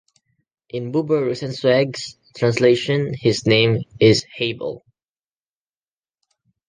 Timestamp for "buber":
0.91-1.23